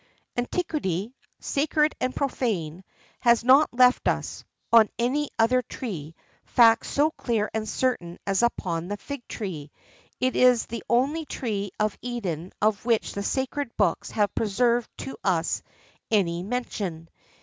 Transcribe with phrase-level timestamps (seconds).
[0.35, 2.83] Antiquity, sacred and profane,
[3.19, 4.43] has not left us,
[4.73, 9.69] on any other tree, facts so clear and certain as upon the fig tree;
[10.19, 15.15] it is the only tree of Eden of which the sacred books have preserved to
[15.23, 15.61] us
[16.09, 17.07] any mention.